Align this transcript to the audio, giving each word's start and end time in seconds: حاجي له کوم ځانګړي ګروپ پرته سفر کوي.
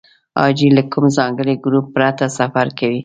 حاجي 0.39 0.67
له 0.77 0.83
کوم 0.91 1.05
ځانګړي 1.17 1.55
ګروپ 1.65 1.85
پرته 1.95 2.25
سفر 2.37 2.67
کوي. 2.79 2.99